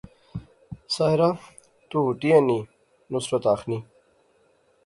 [0.95, 1.29] ساحرہ،
[1.89, 2.59] تو ہوٹی اینی،
[3.11, 3.79] نصرت آخنی